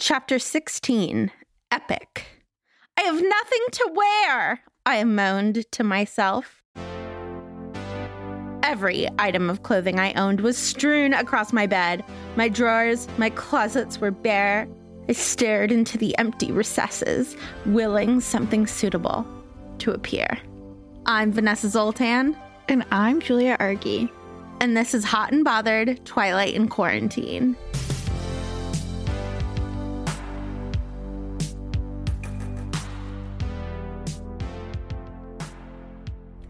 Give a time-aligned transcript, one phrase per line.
[0.00, 1.30] Chapter 16
[1.70, 2.22] Epoch.
[2.98, 6.62] I have nothing to wear, I moaned to myself.
[8.64, 12.04] Every item of clothing I owned was strewn across my bed.
[12.34, 14.66] My drawers, my closets were bare.
[15.08, 17.36] I stared into the empty recesses,
[17.66, 19.24] willing something suitable
[19.78, 20.38] to appear.
[21.06, 22.36] I'm Vanessa Zoltan.
[22.68, 24.10] And I'm Julia Argy.
[24.60, 27.56] And this is Hot and Bothered Twilight in Quarantine.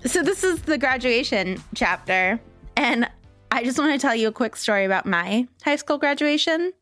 [0.06, 2.38] So, this is the graduation chapter.
[2.76, 3.08] And
[3.50, 6.74] I just want to tell you a quick story about my high school graduation,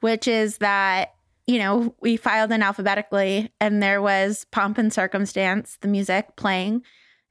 [0.00, 1.14] which is that,
[1.48, 6.82] you know, we filed in alphabetically and there was Pomp and Circumstance, the music playing.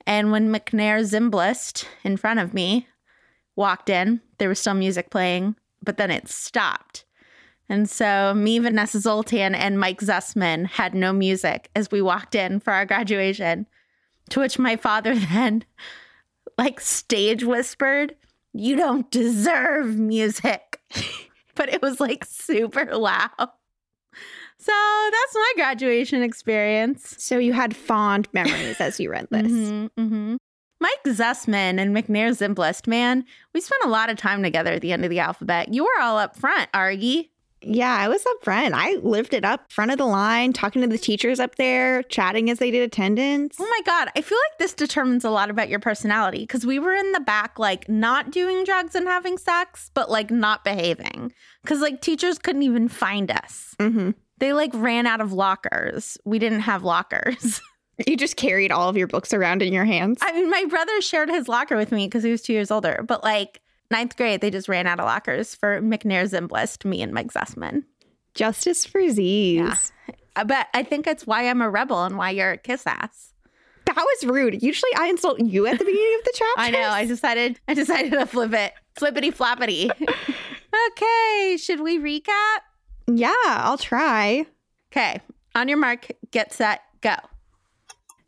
[0.05, 2.89] And when McNair Zimbalist in front of me
[3.55, 7.05] walked in, there was still music playing, but then it stopped.
[7.69, 12.59] And so me, Vanessa Zoltan, and Mike Zussman had no music as we walked in
[12.59, 13.67] for our graduation.
[14.29, 15.63] To which my father then,
[16.57, 18.15] like, stage whispered,
[18.53, 20.79] You don't deserve music.
[21.55, 23.49] but it was like super loud.
[24.57, 27.15] So that's my graduation experience.
[27.19, 29.51] So you had fond memories as you read this.
[29.51, 30.37] Mhm, mhm.
[30.79, 34.91] Mike Zussman and McNair Zimblist, man, we spent a lot of time together at the
[34.93, 35.73] end of the alphabet.
[35.73, 37.31] You were all up front, Argy.
[37.65, 38.73] Yeah, I was up front.
[38.75, 42.49] I lived it up, front of the line, talking to the teachers up there, chatting
[42.49, 43.55] as they did attendance.
[43.59, 44.09] Oh my God.
[44.15, 47.19] I feel like this determines a lot about your personality because we were in the
[47.19, 51.33] back, like not doing drugs and having sex, but like not behaving.
[51.61, 53.75] Because like teachers couldn't even find us.
[53.79, 56.17] hmm They like ran out of lockers.
[56.25, 57.61] We didn't have lockers.
[58.07, 60.17] You just carried all of your books around in your hands.
[60.23, 63.05] I mean, my brother shared his locker with me because he was two years older,
[63.07, 63.61] but like
[63.93, 67.83] ninth grade, they just ran out of lockers for McNair Zimblist, me and Mike Zussman.
[68.33, 69.55] Justice for Z's.
[69.55, 69.75] Yeah.
[70.35, 73.33] Uh, But I think it's why I'm a rebel and why you're a kiss ass.
[73.85, 74.63] That was rude.
[74.63, 76.53] Usually I insult you at the beginning of the chapter.
[76.61, 76.89] I know.
[76.89, 77.59] I decided.
[77.67, 78.73] I decided to flip it.
[78.95, 79.89] Flippity floppity.
[80.91, 81.57] okay.
[81.57, 82.59] Should we recap?
[83.07, 84.45] Yeah, I'll try.
[84.91, 85.21] Okay.
[85.55, 86.07] On your mark.
[86.31, 86.81] Get set.
[87.01, 87.15] Go.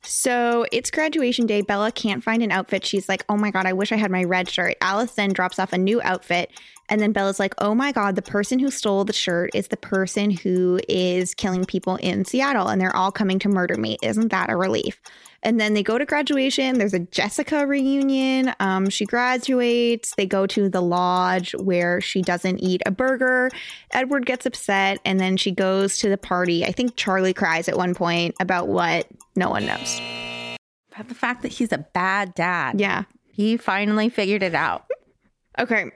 [0.06, 1.62] So it's graduation day.
[1.62, 2.86] Bella can't find an outfit.
[2.86, 4.78] She's like, oh my God, I wish I had my red shirt.
[5.16, 6.52] Then drops off a new outfit.
[6.90, 9.78] And then Bella's like, oh my God, the person who stole the shirt is the
[9.78, 12.68] person who is killing people in Seattle.
[12.68, 13.98] And they're all coming to murder me.
[14.04, 15.02] Isn't that a relief?
[15.42, 16.78] And then they go to graduation.
[16.78, 18.54] There's a Jessica reunion.
[18.60, 20.14] Um, she graduates.
[20.16, 23.50] They go to the lodge where she doesn't eat a burger.
[23.92, 25.00] Edward gets upset.
[25.06, 26.66] And then she goes to the party.
[26.66, 30.00] I think Charlie cries at one point about what no one knows.
[30.94, 32.80] About the fact that he's a bad dad.
[32.80, 33.04] Yeah.
[33.32, 34.86] He finally figured it out.
[35.60, 35.92] Okay.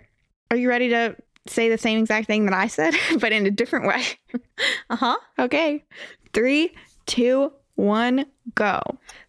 [0.51, 1.15] Are you ready to
[1.47, 4.03] say the same exact thing that I said, but in a different way?
[4.91, 5.17] Uh huh.
[5.37, 5.85] Okay.
[6.33, 6.73] Three,
[7.05, 8.81] two, one, go.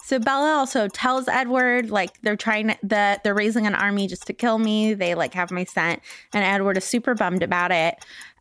[0.03, 4.27] So Bella also tells Edward like they're trying to, that they're raising an army just
[4.27, 4.95] to kill me.
[4.95, 6.01] They like have my scent,
[6.33, 7.95] and Edward is super bummed about it.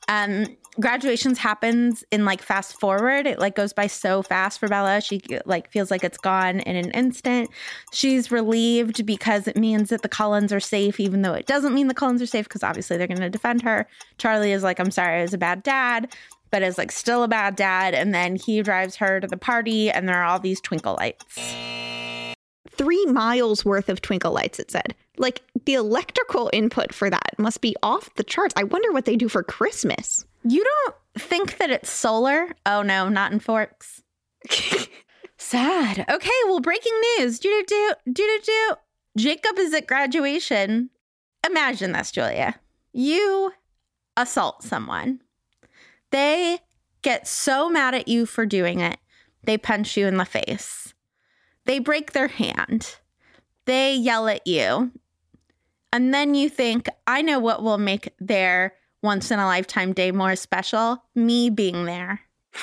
[0.07, 3.27] Um, graduations happens in like fast forward.
[3.27, 5.01] It like goes by so fast for Bella.
[5.01, 7.49] She like feels like it's gone in an instant.
[7.91, 11.87] She's relieved because it means that the Cullens are safe, even though it doesn't mean
[11.87, 13.87] the Cullens are safe because obviously they're going to defend her.
[14.17, 16.13] Charlie is like, "I'm sorry, I was a bad dad."
[16.51, 19.91] But is like still a bad dad, and then he drives her to the party,
[19.91, 22.35] and there are all these twinkle lights.
[22.71, 24.95] Three miles worth of twinkle lights, it said.
[25.19, 28.55] Like the electrical input for that must be off the charts.
[28.57, 30.25] I wonder what they do for Christmas.
[30.43, 32.55] You don't think that it's solar?
[32.65, 34.01] Oh no, not in Forks.
[35.37, 36.05] Sad.
[36.09, 37.37] Okay, well, breaking news.
[37.39, 38.73] Do do do do do.
[39.17, 40.89] Jacob is at graduation.
[41.45, 42.59] Imagine this, Julia.
[42.93, 43.51] You
[44.19, 45.21] assault someone,
[46.11, 46.59] they
[47.01, 48.97] get so mad at you for doing it,
[49.43, 50.93] they punch you in the face.
[51.65, 52.97] They break their hand.
[53.65, 54.91] They yell at you.
[55.91, 60.11] And then you think, I know what will make their once in a lifetime day
[60.11, 62.21] more special me being there.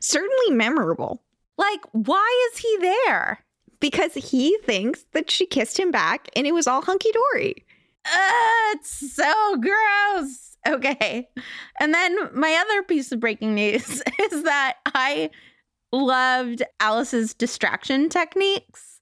[0.00, 1.22] Certainly memorable.
[1.56, 3.44] Like, why is he there?
[3.80, 7.64] Because he thinks that she kissed him back and it was all hunky dory.
[8.04, 10.56] Uh, it's so gross.
[10.66, 11.28] Okay.
[11.80, 15.30] And then my other piece of breaking news is that I
[15.92, 19.00] loved Alice's distraction techniques.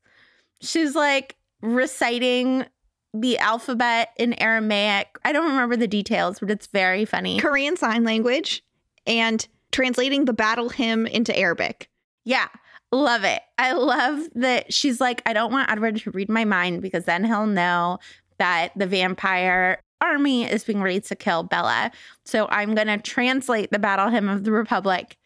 [0.60, 2.66] She's like reciting
[3.12, 5.18] the alphabet in Aramaic.
[5.24, 7.40] I don't remember the details, but it's very funny.
[7.40, 8.62] Korean Sign Language
[9.06, 11.88] and translating the battle hymn into Arabic.
[12.24, 12.48] Yeah.
[12.92, 13.42] Love it.
[13.58, 17.24] I love that she's like, I don't want Edward to read my mind because then
[17.24, 17.98] he'll know
[18.38, 21.92] that the vampire army is being ready to kill Bella.
[22.24, 25.16] So I'm going to translate the battle hymn of the Republic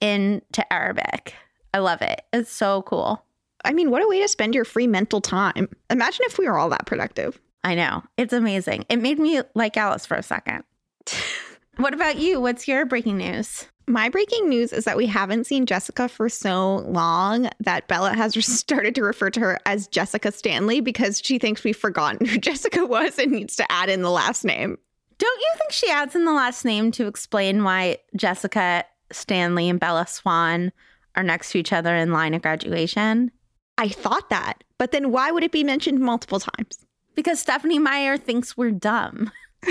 [0.00, 1.34] into Arabic.
[1.72, 2.22] I love it.
[2.32, 3.24] It's so cool.
[3.64, 5.68] I mean, what a way to spend your free mental time.
[5.90, 7.40] Imagine if we were all that productive.
[7.62, 8.02] I know.
[8.16, 8.84] It's amazing.
[8.88, 10.64] It made me like Alice for a second.
[11.76, 12.40] what about you?
[12.40, 13.66] What's your breaking news?
[13.86, 18.34] My breaking news is that we haven't seen Jessica for so long that Bella has
[18.46, 22.84] started to refer to her as Jessica Stanley because she thinks we've forgotten who Jessica
[22.86, 24.78] was and needs to add in the last name.
[25.18, 29.78] Don't you think she adds in the last name to explain why Jessica Stanley and
[29.78, 30.72] Bella Swan
[31.14, 33.30] are next to each other in line of graduation?
[33.78, 36.84] I thought that, but then why would it be mentioned multiple times?
[37.14, 39.30] Because Stephenie Meyer thinks we're dumb.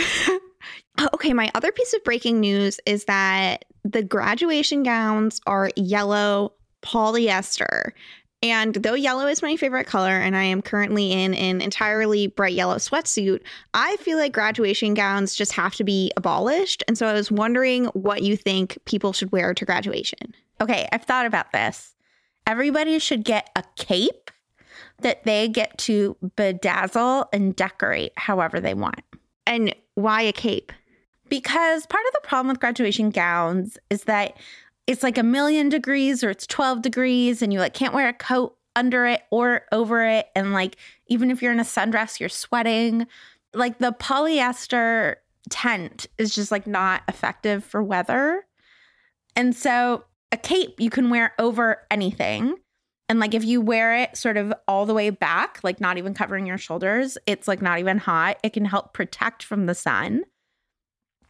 [1.00, 6.54] Oh, okay, my other piece of breaking news is that the graduation gowns are yellow
[6.84, 7.92] polyester.
[8.44, 12.54] And though yellow is my favorite color and I am currently in an entirely bright
[12.54, 13.42] yellow sweatsuit,
[13.74, 16.84] I feel like graduation gowns just have to be abolished.
[16.88, 20.36] And so I was wondering what you think people should wear to graduation.
[20.62, 21.96] Okay, I've thought about this.
[22.46, 24.32] Everybody should get a cape
[25.00, 29.02] that they get to bedazzle and decorate however they want.
[29.46, 30.72] And why a cape?
[31.30, 34.38] Because part of the problem with graduation gowns is that
[34.88, 38.14] it's like a million degrees or it's 12 degrees and you like can't wear a
[38.14, 42.28] coat under it or over it and like even if you're in a sundress you're
[42.28, 43.06] sweating
[43.54, 45.16] like the polyester
[45.50, 48.46] tent is just like not effective for weather
[49.36, 50.04] and so
[50.34, 52.56] a cape you can wear over anything
[53.08, 56.14] and like if you wear it sort of all the way back like not even
[56.14, 60.24] covering your shoulders it's like not even hot it can help protect from the sun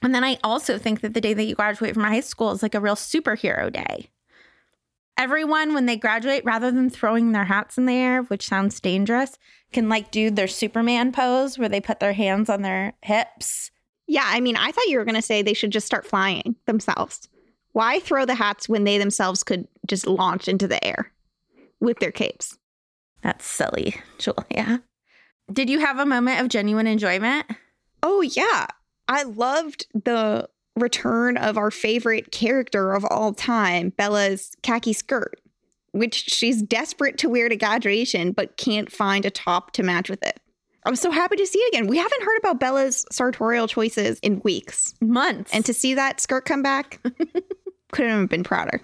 [0.04, 2.62] and then I also think that the day that you graduate from high school is
[2.62, 4.10] like a real superhero day.
[5.18, 9.38] Everyone, when they graduate, rather than throwing their hats in the air, which sounds dangerous,
[9.72, 13.72] can like do their Superman pose where they put their hands on their hips.
[14.08, 16.56] Yeah, I mean, I thought you were going to say they should just start flying
[16.66, 17.30] themselves.
[17.74, 21.12] Why throw the hats when they themselves could just launch into the air
[21.80, 22.58] with their capes?
[23.22, 24.84] That's silly, Julia.
[25.52, 27.46] Did you have a moment of genuine enjoyment?
[28.02, 28.68] Oh, yeah.
[29.08, 35.40] I loved the return of our favorite character of all time, Bella's khaki skirt,
[35.92, 40.24] which she's desperate to wear to graduation, but can't find a top to match with
[40.24, 40.40] it.
[40.86, 41.88] I'm so happy to see it again.
[41.88, 45.54] We haven't heard about Bella's sartorial choices in weeks, months.
[45.54, 47.00] And to see that skirt come back,
[47.94, 48.82] couldn't have been prouder.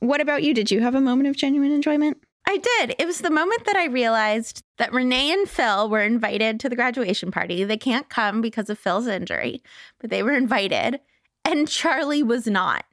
[0.00, 0.52] What about you?
[0.54, 2.18] Did you have a moment of genuine enjoyment?
[2.46, 2.96] I did.
[2.98, 6.76] It was the moment that I realized that Renee and Phil were invited to the
[6.76, 7.64] graduation party.
[7.64, 9.62] They can't come because of Phil's injury,
[10.00, 11.00] but they were invited,
[11.44, 12.84] and Charlie was not.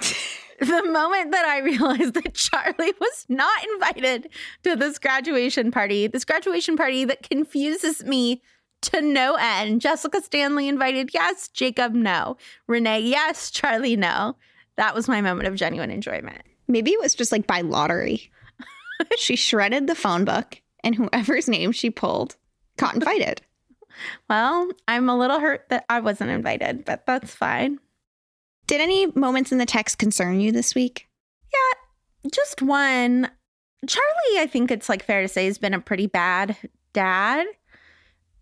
[0.58, 4.30] the moment that I realized that Charlie was not invited
[4.64, 8.42] to this graduation party, this graduation party that confuses me
[8.80, 9.80] to no end.
[9.80, 11.48] Jessica Stanley invited, yes.
[11.48, 12.36] Jacob, no.
[12.66, 13.50] Renee, yes.
[13.50, 14.36] Charlie, no.
[14.78, 16.40] That was my moment of genuine enjoyment.
[16.68, 18.30] Maybe it was just like by lottery
[19.18, 22.36] she shredded the phone book, and whoever's name she pulled
[22.76, 23.42] got invited.
[24.30, 27.80] Well, I'm a little hurt that I wasn't invited, but that's fine.
[28.66, 31.08] Did any moments in the text concern you this week?
[31.52, 33.28] Yeah, just one.
[33.86, 36.56] Charlie, I think it's like fair to say, has been a pretty bad
[36.92, 37.46] dad.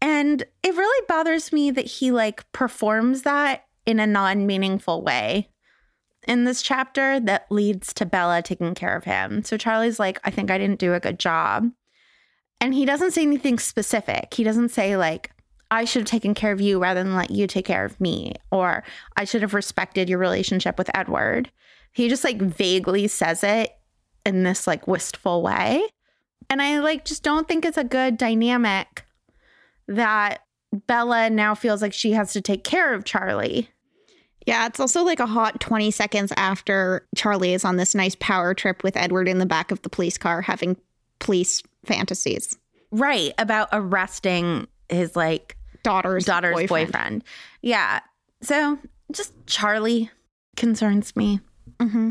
[0.03, 5.49] And it really bothers me that he like performs that in a non meaningful way
[6.27, 9.45] in this chapter that leads to Bella taking care of him.
[9.45, 11.71] So Charlie's like, I think I didn't do a good job.
[12.61, 14.33] And he doesn't say anything specific.
[14.35, 15.31] He doesn't say, like,
[15.71, 18.35] I should have taken care of you rather than let you take care of me,
[18.51, 18.85] or
[19.17, 21.51] I should have respected your relationship with Edward.
[21.93, 23.71] He just like vaguely says it
[24.25, 25.83] in this like wistful way.
[26.49, 29.05] And I like just don't think it's a good dynamic
[29.89, 30.41] that
[30.87, 33.71] Bella now feels like she has to take care of Charlie.
[34.47, 38.55] Yeah, it's also like a hot 20 seconds after Charlie is on this nice power
[38.55, 40.77] trip with Edward in the back of the police car having
[41.19, 42.57] police fantasies.
[42.93, 46.93] Right, about arresting his like Daughter's daughter's boyfriend.
[46.93, 47.25] boyfriend.
[47.63, 48.01] Yeah.
[48.43, 48.79] So
[49.13, 50.11] just Charlie
[50.57, 51.41] concerns me.
[51.81, 52.11] hmm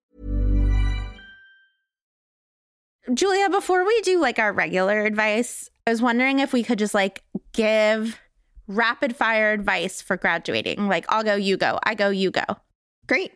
[3.13, 6.93] Julia, before we do like our regular advice, I was wondering if we could just
[6.93, 8.19] like give
[8.67, 10.87] rapid fire advice for graduating.
[10.87, 11.79] Like, I'll go, you go.
[11.83, 12.43] I go, you go.
[13.07, 13.31] Great.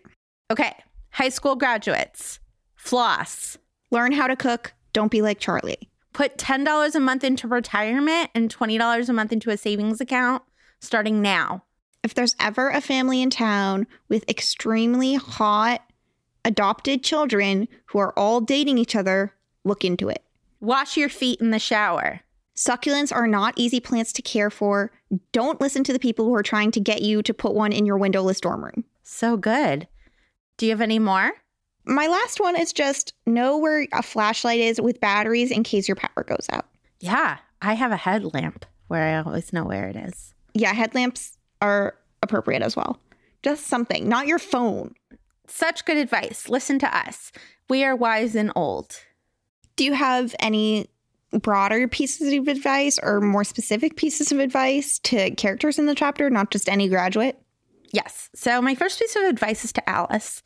[0.51, 0.73] Okay.
[1.11, 2.39] High school graduates,
[2.75, 3.57] floss.
[3.91, 4.73] Learn how to cook.
[4.93, 5.89] Don't be like Charlie.
[6.13, 10.43] Put $10 a month into retirement and $20 a month into a savings account
[10.79, 11.63] starting now.
[12.03, 15.81] If there's ever a family in town with extremely hot
[16.45, 19.33] adopted children who are all dating each other,
[19.65, 20.23] look into it.
[20.61, 22.21] Wash your feet in the shower.
[22.55, 24.91] Succulents are not easy plants to care for.
[25.33, 27.85] Don't listen to the people who are trying to get you to put one in
[27.85, 28.85] your windowless dorm room.
[29.03, 29.87] So good.
[30.57, 31.31] Do you have any more?
[31.85, 35.95] My last one is just know where a flashlight is with batteries in case your
[35.95, 36.65] power goes out.
[36.99, 40.33] Yeah, I have a headlamp where I always know where it is.
[40.53, 42.99] Yeah, headlamps are appropriate as well.
[43.43, 44.95] Just something, not your phone.
[45.47, 46.49] Such good advice.
[46.49, 47.31] Listen to us.
[47.69, 48.95] We are wise and old.
[49.75, 50.87] Do you have any
[51.31, 56.29] broader pieces of advice or more specific pieces of advice to characters in the chapter,
[56.29, 57.41] not just any graduate?
[57.91, 58.29] Yes.
[58.33, 60.43] So, my first piece of advice is to Alice.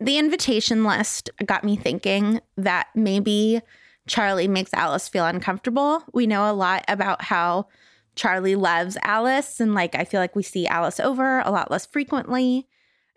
[0.00, 3.60] The invitation list got me thinking that maybe
[4.06, 6.02] Charlie makes Alice feel uncomfortable.
[6.12, 7.68] We know a lot about how
[8.16, 11.86] Charlie loves Alice, and like I feel like we see Alice over a lot less
[11.86, 12.66] frequently.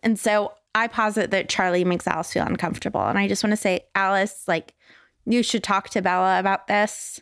[0.04, 3.02] And so I posit that Charlie makes Alice feel uncomfortable.
[3.02, 4.74] And I just want to say, Alice, like,
[5.26, 7.22] you should talk to Bella about this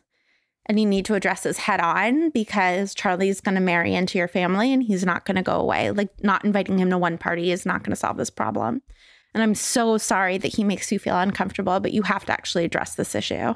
[0.66, 4.28] and you need to address this head on because Charlie's going to marry into your
[4.28, 5.92] family and he's not going to go away.
[5.92, 8.82] Like, not inviting him to one party is not going to solve this problem.
[9.34, 12.66] And I'm so sorry that he makes you feel uncomfortable, but you have to actually
[12.66, 13.54] address this issue.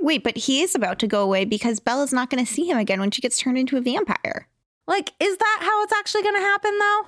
[0.00, 2.78] Wait, but he is about to go away because Bella's not going to see him
[2.78, 4.48] again when she gets turned into a vampire.
[4.86, 7.02] Like, is that how it's actually going to happen though?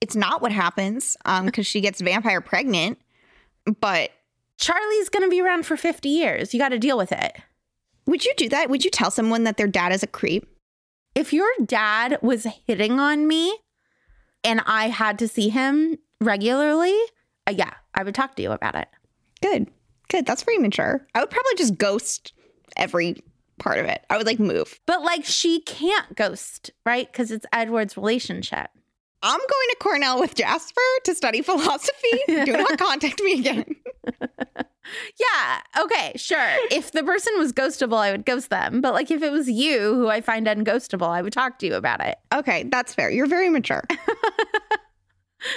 [0.00, 2.98] It's not what happens um because she gets vampire pregnant,
[3.80, 4.10] but
[4.58, 6.54] Charlie's going to be around for 50 years.
[6.54, 7.36] You got to deal with it.
[8.06, 8.70] would you do that?
[8.70, 10.46] Would you tell someone that their dad is a creep?
[11.14, 13.56] If your dad was hitting on me
[14.44, 16.96] and I had to see him regularly,
[17.46, 18.88] uh, yeah, I would talk to you about it.
[19.42, 19.70] Good.
[20.08, 20.26] Good.
[20.26, 21.06] That's very mature.
[21.14, 22.32] I would probably just ghost
[22.76, 23.16] every
[23.58, 24.04] part of it.
[24.10, 24.78] I would like move.
[24.86, 27.10] But like, she can't ghost, right?
[27.10, 28.68] Because it's Edward's relationship.
[29.22, 32.10] I'm going to Cornell with Jasper to study philosophy.
[32.26, 33.64] Do not contact me again.
[35.18, 36.56] Yeah, okay, sure.
[36.70, 38.80] If the person was ghostable, I would ghost them.
[38.80, 41.74] But like, if it was you who I find unghostable, I would talk to you
[41.74, 42.16] about it.
[42.32, 43.10] Okay, that's fair.
[43.10, 43.82] You're very mature.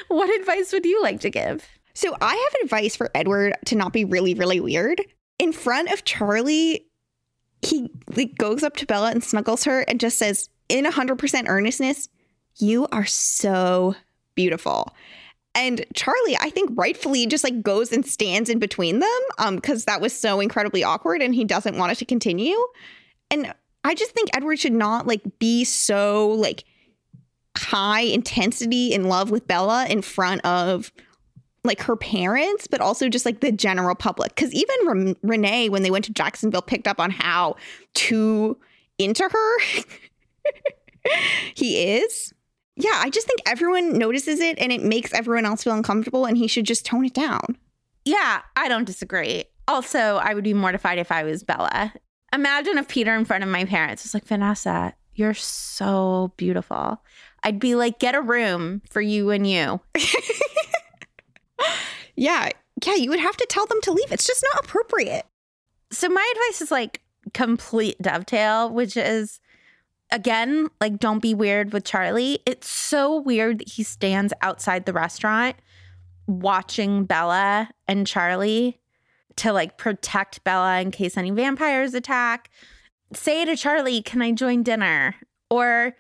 [0.08, 1.68] What advice would you like to give?
[1.94, 5.02] So I have advice for Edward to not be really, really weird.
[5.38, 6.86] In front of Charlie,
[7.62, 12.10] he like, goes up to Bella and snuggles her and just says, in 100% earnestness,
[12.60, 13.96] you are so
[14.36, 14.94] beautiful.
[15.56, 19.86] And Charlie, I think rightfully just like goes and stands in between them um because
[19.86, 22.58] that was so incredibly awkward and he doesn't want it to continue.
[23.32, 26.66] And I just think Edward should not like be so like
[27.58, 30.92] high intensity in love with Bella in front of
[31.64, 34.36] like her parents, but also just like the general public.
[34.36, 37.56] Because even Ren- Renee, when they went to Jacksonville, picked up on how
[37.94, 38.58] too
[38.98, 39.58] into her
[41.56, 42.34] he is.
[42.80, 46.38] Yeah, I just think everyone notices it and it makes everyone else feel uncomfortable and
[46.38, 47.58] he should just tone it down.
[48.06, 49.46] Yeah, I don't disagree.
[49.68, 51.94] Also, I would be mortified if I was Bella.
[52.34, 57.04] Imagine if Peter in front of my parents was like, Vanessa, you're so beautiful.
[57.44, 59.82] I'd be like, get a room for you and you.
[62.20, 62.50] Yeah,
[62.86, 64.12] yeah, you would have to tell them to leave.
[64.12, 65.26] It's just not appropriate.
[65.90, 67.02] So my advice is like
[67.34, 69.40] complete dovetail, which is
[70.12, 72.40] again, like don't be weird with Charlie.
[72.46, 75.56] It's so weird that he stands outside the restaurant
[76.28, 78.80] watching Bella and Charlie
[79.38, 82.50] to like protect Bella in case any vampires attack.
[83.14, 85.16] Say to Charlie, "Can I join dinner?"
[85.50, 85.96] or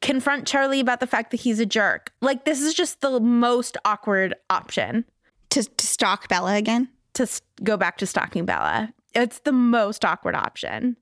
[0.00, 2.12] confront Charlie about the fact that he's a jerk.
[2.22, 5.04] Like this is just the most awkward option
[5.50, 6.88] To, to stalk Bella again.
[7.14, 7.28] to
[7.62, 8.92] go back to stalking Bella.
[9.14, 10.96] It's the most awkward option.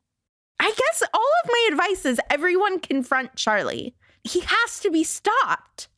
[0.62, 3.96] I guess all of my advice is everyone confront Charlie.
[4.22, 5.88] He has to be stopped.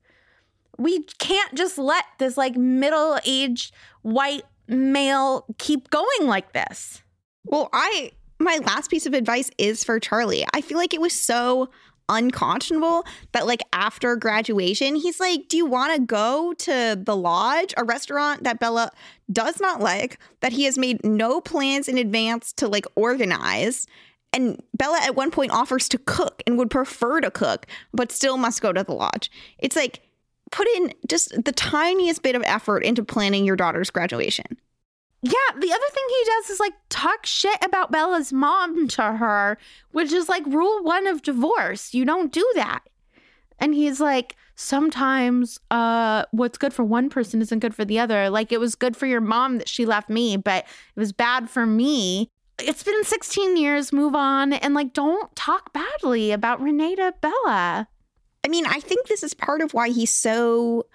[0.78, 7.02] We can't just let this like middle aged white male keep going like this.
[7.44, 10.46] Well, I my last piece of advice is for Charlie.
[10.54, 11.68] I feel like it was so
[12.08, 17.74] unconscionable that like after graduation, he's like, "Do you want to go to the lodge,
[17.76, 18.90] a restaurant that Bella
[19.30, 23.86] does not like, that he has made no plans in advance to like organize?"
[24.34, 28.36] And Bella at one point offers to cook and would prefer to cook, but still
[28.36, 29.30] must go to the lodge.
[29.58, 30.00] It's like
[30.50, 34.58] put in just the tiniest bit of effort into planning your daughter's graduation.
[35.22, 39.56] Yeah, the other thing he does is like talk shit about Bella's mom to her,
[39.92, 41.94] which is like rule one of divorce.
[41.94, 42.80] You don't do that.
[43.58, 48.30] And he's like, sometimes uh what's good for one person isn't good for the other.
[48.30, 51.48] Like it was good for your mom that she left me, but it was bad
[51.48, 52.30] for me.
[52.58, 54.52] It's been 16 years, move on.
[54.52, 57.88] And like don't talk badly about Renee to Bella.
[58.44, 60.86] I mean, I think this is part of why he's so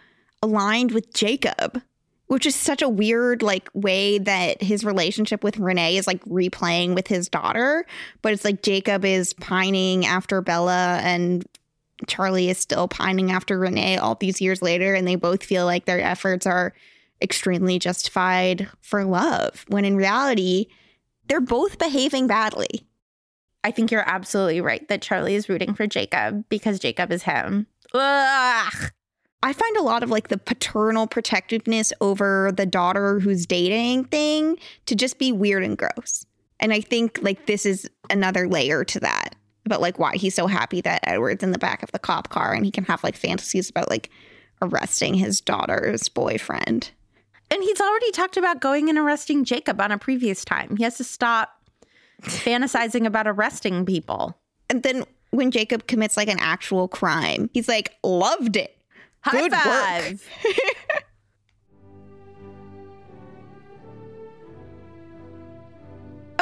[0.41, 1.81] aligned with Jacob,
[2.27, 6.95] which is such a weird like way that his relationship with Renee is like replaying
[6.95, 7.85] with his daughter,
[8.21, 11.43] but it's like Jacob is pining after Bella and
[12.07, 15.85] Charlie is still pining after Renee all these years later and they both feel like
[15.85, 16.73] their efforts are
[17.21, 20.67] extremely justified for love when in reality
[21.29, 22.85] they're both behaving badly.
[23.63, 27.67] I think you're absolutely right that Charlie is rooting for Jacob because Jacob is him.
[27.93, 28.91] Ugh.
[29.41, 34.57] I find a lot of like the paternal protectiveness over the daughter who's dating thing
[34.85, 36.25] to just be weird and gross.
[36.59, 40.47] And I think like this is another layer to that about like why he's so
[40.47, 43.15] happy that Edward's in the back of the cop car and he can have like
[43.15, 44.09] fantasies about like
[44.61, 46.91] arresting his daughter's boyfriend.
[47.51, 50.75] And he's already talked about going and arresting Jacob on a previous time.
[50.77, 51.59] He has to stop
[52.21, 54.37] fantasizing about arresting people.
[54.69, 58.75] And then when Jacob commits like an actual crime, he's like, loved it.
[59.21, 60.19] High Good work.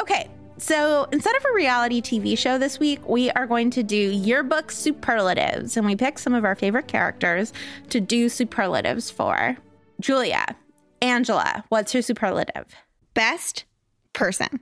[0.00, 3.96] okay, so instead of a reality TV show this week, we are going to do
[3.96, 7.52] yearbook superlatives, and we pick some of our favorite characters
[7.90, 9.56] to do superlatives for.
[10.00, 10.54] Julia,
[11.00, 12.66] Angela, what's your superlative?
[13.14, 13.64] Best
[14.12, 14.60] person.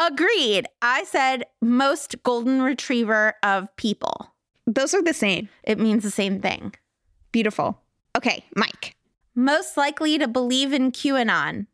[0.00, 0.66] Agreed.
[0.80, 4.32] I said most golden retriever of people.
[4.66, 5.48] Those are the same.
[5.64, 6.74] It means the same thing.
[7.30, 7.78] Beautiful.
[8.16, 8.96] Okay, Mike.
[9.34, 11.66] Most likely to believe in QAnon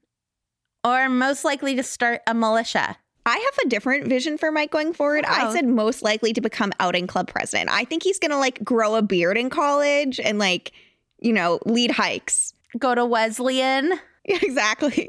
[0.85, 2.97] or most likely to start a militia.
[3.27, 5.27] I have a different vision for Mike going forward.
[5.27, 5.53] I oh.
[5.53, 7.69] said most likely to become outing club president.
[7.71, 10.73] I think he's going to like grow a beard in college and like,
[11.21, 12.55] you know, lead hikes.
[12.77, 13.93] Go to Wesleyan.
[14.31, 15.09] Exactly.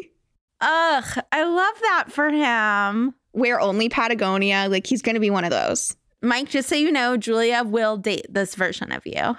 [0.61, 3.13] Ugh, I love that for him.
[3.33, 4.67] Wear only Patagonia.
[4.69, 5.97] Like he's going to be one of those.
[6.21, 9.35] Mike, just so you know, Julia will date this version of you.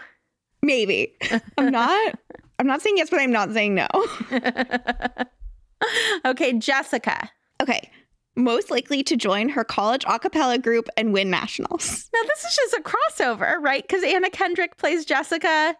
[0.63, 1.15] Maybe.
[1.59, 2.19] I'm not.
[2.59, 3.89] I'm not saying yes, but I'm not saying no.
[6.27, 7.31] okay, Jessica.
[7.63, 7.91] Okay.
[8.37, 12.11] Most likely to join her college a cappella group and win nationals.
[12.13, 13.83] Now, this is just a crossover, right?
[13.83, 15.75] Because Anna Kendrick plays Jessica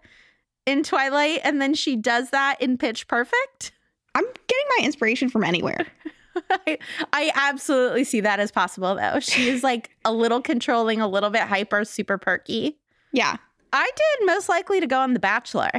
[0.71, 3.73] in Twilight, and then she does that in Pitch Perfect.
[4.15, 5.87] I'm getting my inspiration from anywhere.
[6.51, 6.79] I,
[7.13, 9.21] I absolutely see that as possible, though.
[9.21, 12.79] She is like a little controlling, a little bit hyper, super perky.
[13.13, 13.37] Yeah.
[13.73, 15.71] I did most likely to go on The Bachelor.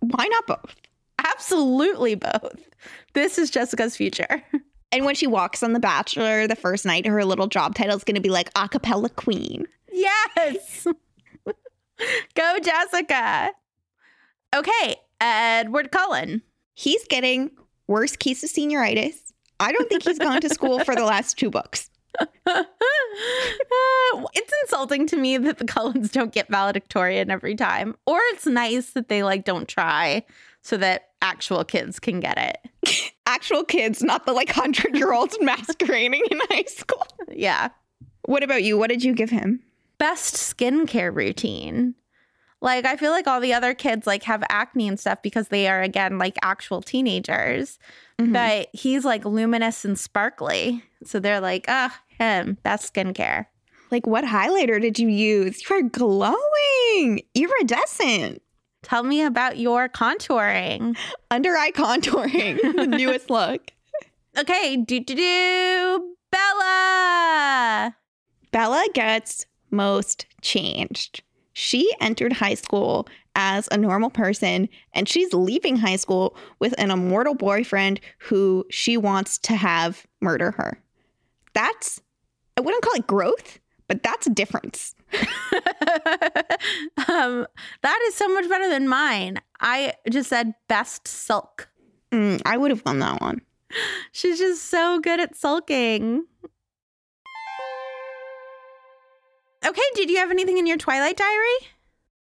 [0.00, 0.76] Why not both?
[1.26, 2.68] Absolutely both.
[3.12, 4.42] This is Jessica's future.
[4.90, 8.04] And when she walks on The Bachelor the first night, her little job title is
[8.04, 9.66] going to be like a cappella queen.
[9.92, 10.86] Yes.
[12.34, 13.52] go, Jessica.
[14.54, 16.42] Okay, Edward Cullen.
[16.74, 17.50] He's getting
[17.86, 19.32] worse case of senioritis.
[19.60, 21.90] I don't think he's gone to school for the last two books.
[22.46, 27.94] Uh, it's insulting to me that the Cullens don't get valedictorian every time.
[28.06, 30.24] Or it's nice that they like don't try
[30.62, 33.12] so that actual kids can get it.
[33.26, 37.06] Actual kids, not the like hundred year olds masquerading in high school.
[37.30, 37.68] Yeah.
[38.24, 38.78] What about you?
[38.78, 39.60] What did you give him?
[39.98, 41.94] Best skincare routine.
[42.60, 45.68] Like I feel like all the other kids like have acne and stuff because they
[45.68, 47.78] are again like actual teenagers.
[48.20, 48.32] Mhm.
[48.32, 50.82] But he's like luminous and sparkly.
[51.04, 53.46] So they're like, ah, him, best skincare.
[53.90, 55.62] Like, what highlighter did you use?
[55.70, 58.42] You are glowing, iridescent,
[58.82, 60.96] Tell me about your contouring.
[61.30, 63.72] under eye contouring, the newest look.
[64.36, 67.96] Okay, do do do Bella.
[68.52, 71.22] Bella gets most changed.
[71.58, 76.92] She entered high school as a normal person and she's leaving high school with an
[76.92, 80.80] immortal boyfriend who she wants to have murder her.
[81.54, 82.00] That's,
[82.56, 84.94] I wouldn't call it growth, but that's a difference.
[87.08, 87.44] um,
[87.82, 89.40] that is so much better than mine.
[89.58, 91.68] I just said best sulk.
[92.12, 93.40] Mm, I would have won that one.
[94.12, 96.22] She's just so good at sulking.
[99.68, 101.58] Okay, did you have anything in your Twilight diary?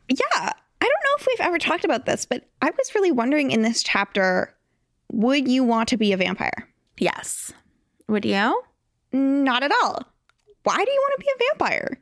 [0.08, 0.52] Yeah.
[0.80, 3.62] I don't know if we've ever talked about this, but I was really wondering in
[3.62, 4.54] this chapter
[5.12, 6.68] would you want to be a vampire?
[6.98, 7.52] Yes.
[8.08, 8.62] Would you?
[9.12, 10.02] Not at all.
[10.64, 12.00] Why do you want to be a vampire?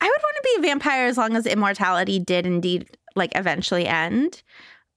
[0.00, 3.86] I would want to be a vampire as long as immortality did indeed like eventually
[3.86, 4.42] end.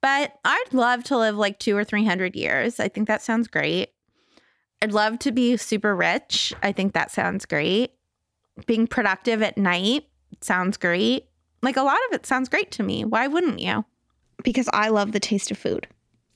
[0.01, 2.79] But I'd love to live like two or three hundred years.
[2.79, 3.89] I think that sounds great.
[4.81, 6.53] I'd love to be super rich.
[6.63, 7.91] I think that sounds great.
[8.65, 10.05] Being productive at night
[10.41, 11.25] sounds great.
[11.61, 13.03] Like a lot of it sounds great to me.
[13.05, 13.85] Why wouldn't you?
[14.43, 15.87] Because I love the taste of food.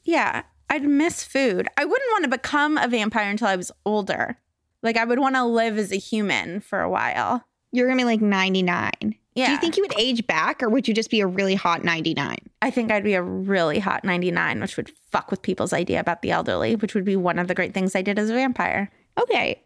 [0.04, 1.68] Yeah, I'd miss food.
[1.78, 4.38] I wouldn't want to become a vampire until I was older.
[4.82, 7.46] Like I would want to live as a human for a while.
[7.72, 8.92] You're going to be like 99.
[9.36, 9.46] Yeah.
[9.48, 11.84] Do you think you would age back or would you just be a really hot
[11.84, 12.38] 99?
[12.62, 16.22] I think I'd be a really hot 99, which would fuck with people's idea about
[16.22, 18.92] the elderly, which would be one of the great things I did as a vampire.
[19.20, 19.64] Okay.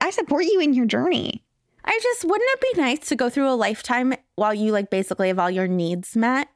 [0.00, 1.44] I support you in your journey.
[1.84, 5.28] I just wouldn't it be nice to go through a lifetime while you like basically
[5.28, 6.48] have all your needs met?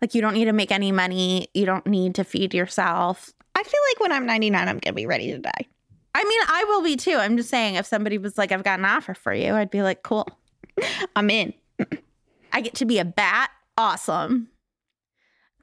[0.00, 3.32] Like you don't need to make any money, you don't need to feed yourself.
[3.54, 5.66] I feel like when I'm 99, I'm going to be ready to die.
[6.14, 7.16] I mean, I will be too.
[7.16, 9.82] I'm just saying if somebody was like I've got an offer for you, I'd be
[9.82, 10.28] like, "Cool.
[11.16, 11.52] I'm in.
[12.52, 13.50] I get to be a bat.
[13.76, 14.48] Awesome."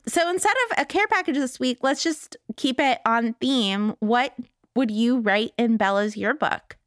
[0.08, 3.96] So instead of a care package this week, let's just keep it on theme.
[4.00, 4.34] What
[4.76, 6.78] would you write in Bella's yearbook?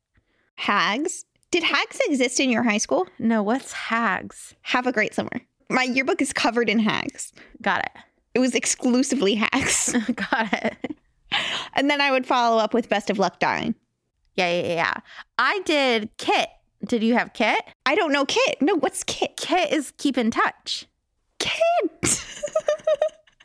[0.54, 1.24] Hags.
[1.50, 3.06] Did hags exist in your high school?
[3.18, 4.54] No, what's hags?
[4.62, 5.30] Have a great summer.
[5.70, 7.32] My yearbook is covered in hags.
[7.62, 7.90] Got it.
[8.34, 9.94] It was exclusively hags.
[10.14, 10.96] Got it.
[11.74, 13.74] and then I would follow up with best of luck dying.
[14.34, 14.94] Yeah, yeah, yeah.
[15.38, 16.48] I did Kit.
[16.86, 17.60] Did you have Kit?
[17.86, 18.60] I don't know Kit.
[18.60, 19.36] No, what's Kit?
[19.36, 20.86] Kit is keep in touch.
[21.38, 22.24] Kit.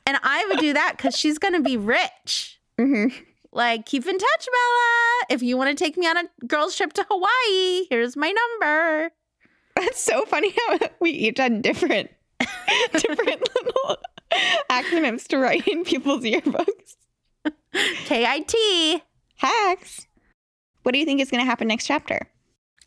[0.06, 2.60] And I would do that because she's going to be rich.
[2.78, 3.08] hmm
[3.54, 5.26] Like, keep in touch, Bella.
[5.30, 9.12] If you want to take me on a girls' trip to Hawaii, here's my number.
[9.76, 12.10] That's so funny how we each had different,
[12.94, 13.98] different little
[14.70, 16.96] acronyms to write in people's yearbooks.
[18.06, 19.02] KIT.
[19.38, 20.08] Hacks.
[20.82, 22.28] What do you think is going to happen next chapter?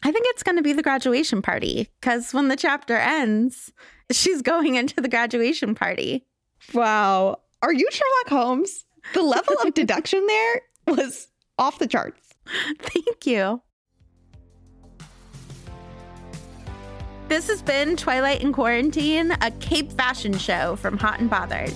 [0.02, 3.72] I think it's going to be the graduation party because when the chapter ends,
[4.10, 6.26] she's going into the graduation party.
[6.74, 7.40] Wow.
[7.62, 8.84] Are you Sherlock Holmes?
[9.14, 12.34] The level of deduction there was off the charts.
[12.78, 13.62] Thank you.
[17.28, 21.74] This has been Twilight in Quarantine, a Cape fashion show from Hot and Bothered.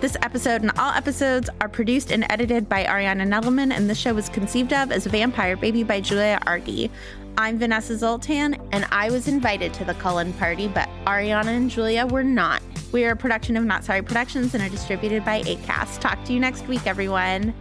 [0.00, 4.14] This episode and all episodes are produced and edited by Ariana Nedelman, and the show
[4.14, 6.90] was conceived of as Vampire Baby by Julia Argy.
[7.36, 12.06] I'm Vanessa Zoltan, and I was invited to the Cullen party, but Ariana and Julia
[12.06, 12.62] were not.
[12.92, 16.00] We are a production of Not Sorry Productions and are distributed by ACAST.
[16.00, 17.54] Talk to you next week, everyone.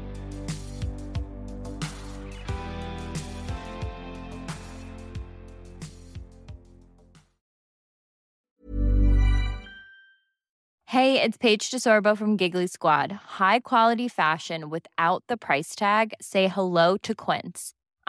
[10.88, 13.14] Hey, it's Paige DeSorbo from Giggly Squad.
[13.14, 16.14] High quality fashion without the price tag.
[16.20, 17.74] Say hello to Quince.